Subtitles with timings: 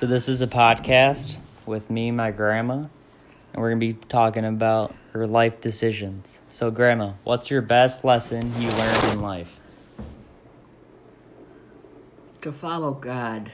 [0.00, 2.88] So this is a podcast with me, and my grandma, and
[3.54, 6.40] we're gonna be talking about her life decisions.
[6.48, 9.60] So, grandma, what's your best lesson you learned in life?
[12.40, 13.52] To follow God.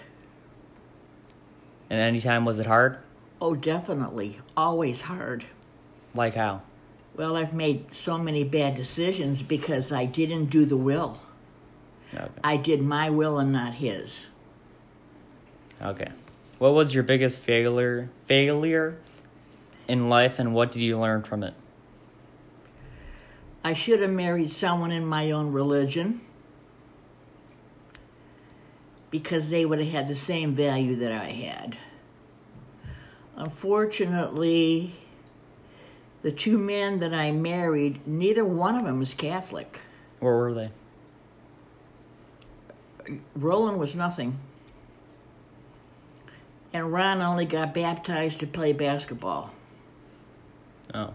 [1.91, 2.99] And anytime was it hard?
[3.41, 4.39] Oh, definitely.
[4.57, 5.47] Always hard.
[6.15, 6.63] Like how?
[7.17, 11.19] Well, I've made so many bad decisions because I didn't do the will.
[12.15, 12.29] Okay.
[12.45, 14.29] I did my will and not his.
[15.83, 16.13] Okay.
[16.59, 18.99] What was your biggest failure failure
[19.87, 21.55] in life and what did you learn from it?
[23.63, 26.21] I should have married someone in my own religion
[29.11, 31.77] because they would have had the same value that I had.
[33.37, 34.95] Unfortunately,
[36.23, 39.81] the two men that I married, neither one of them was Catholic.
[40.21, 40.71] Where were they?
[43.35, 44.39] Roland was nothing.
[46.77, 49.51] And Ron only got baptized to play basketball.
[50.93, 51.15] Oh.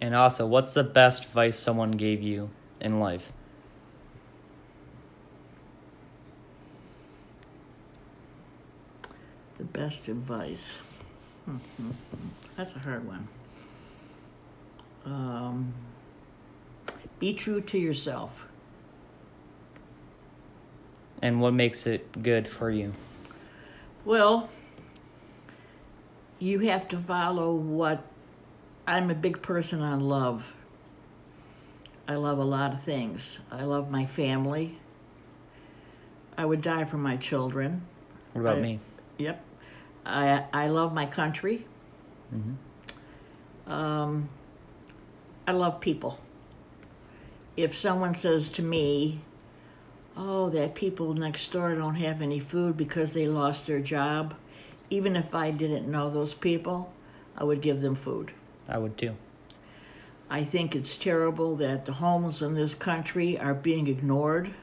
[0.00, 2.50] And also, what's the best advice someone gave you
[2.80, 3.30] in life?
[9.58, 10.64] The best advice.
[12.56, 13.28] That's a hard one.
[15.04, 15.72] Um,
[17.20, 18.46] be true to yourself.
[21.22, 22.92] And what makes it good for you?
[24.04, 24.50] Well,
[26.38, 28.04] you have to follow what
[28.86, 30.44] I'm a big person on love.
[32.06, 33.38] I love a lot of things.
[33.50, 34.78] I love my family.
[36.36, 37.82] I would die for my children.
[38.32, 38.80] What about I- me?
[39.18, 39.42] Yep.
[40.04, 41.64] I I love my country.
[42.34, 43.70] Mhm.
[43.72, 44.28] Um,
[45.46, 46.18] I love people.
[47.56, 49.20] If someone says to me,
[50.16, 54.34] "Oh, that people next door don't have any food because they lost their job,"
[54.90, 56.92] even if I didn't know those people,
[57.36, 58.32] I would give them food.
[58.68, 59.16] I would too.
[60.30, 64.54] I think it's terrible that the homeless in this country are being ignored.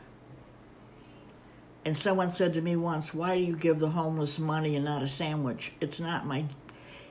[1.84, 5.04] And someone said to me once, "Why do you give the homeless money and not
[5.04, 6.46] a sandwich?" It's not my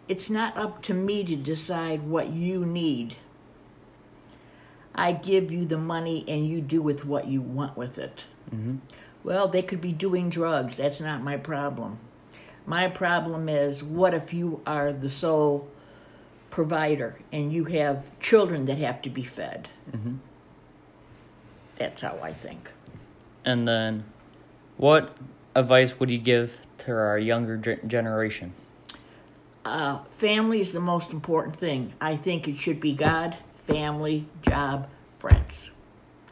[0.08, 3.16] it's not up to me to decide what you need.
[5.00, 8.24] I give you the money and you do with what you want with it.
[8.50, 8.76] hmm
[9.24, 10.76] Well, they could be doing drugs.
[10.76, 11.98] That's not my problem.
[12.66, 15.68] My problem is what if you are the sole
[16.50, 19.68] provider and you have children that have to be fed?
[19.90, 20.16] hmm
[21.78, 22.70] That's how I think.
[23.42, 24.04] And then,
[24.76, 25.16] what
[25.56, 27.56] advice would you give to our younger
[27.86, 28.52] generation?
[29.64, 31.94] Uh, family is the most important thing.
[32.02, 33.38] I think it should be God,
[33.70, 34.88] family, job,
[35.18, 35.70] friends.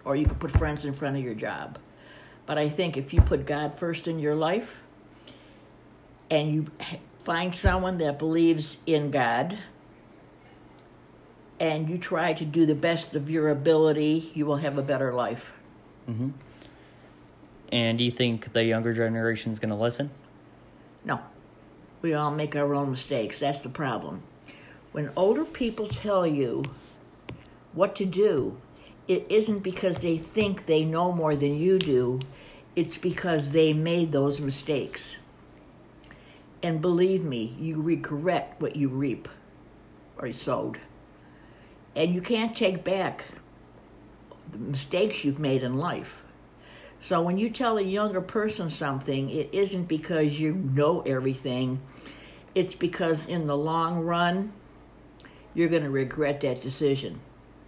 [0.05, 1.79] Or you could put friends in front of your job.
[2.47, 4.77] But I think if you put God first in your life
[6.31, 6.67] and you
[7.25, 9.59] find someone that believes in God
[11.61, 15.13] and you try to do the best of your ability, you will have a better
[15.13, 15.53] life.
[16.07, 16.31] hmm
[17.71, 20.11] And do you think the younger generation is going to listen?
[21.05, 21.21] No.
[22.01, 23.41] We all make our own mistakes.
[23.41, 24.23] That's the problem.
[24.93, 26.65] When older people tell you
[27.79, 28.61] what to do,
[29.07, 32.19] it isn't because they think they know more than you do,
[32.75, 35.17] it's because they made those mistakes.
[36.61, 39.29] And believe me, you regret what you reap
[40.19, 40.81] or sowed.
[41.95, 43.27] And you can't take back
[44.51, 46.25] the mistakes you've made in life.
[46.99, 51.81] So when you tell a younger person something, it isn't because you know everything.
[52.57, 54.53] It's because in the long run,
[55.55, 57.21] you're going to regret that decision.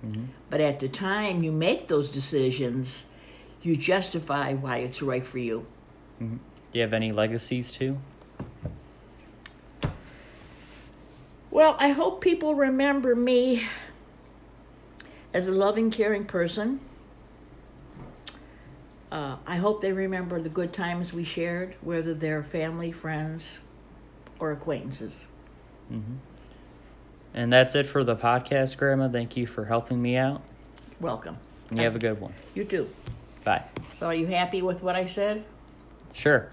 [0.05, 0.29] Mhm.
[0.49, 3.05] But at the time you make those decisions,
[3.63, 5.67] you justify why it's right for you.
[6.19, 6.37] hmm
[6.73, 7.99] Do you have any legacies too?
[11.51, 13.67] Well, I hope people remember me
[15.35, 16.81] as a loving, caring person.
[19.11, 23.59] Uh, I hope they remember the good times we shared, whether they're family, friends,
[24.39, 25.13] or acquaintances.
[25.89, 26.17] hmm
[27.35, 29.09] And that's it for the podcast, Grandma.
[29.09, 30.43] Thank you for helping me out.
[31.01, 31.37] Welcome.
[31.71, 32.33] And you have a good one.
[32.55, 32.89] You too.
[33.45, 33.63] Bye.
[33.99, 35.45] So, are you happy with what I said?
[36.13, 36.51] Sure.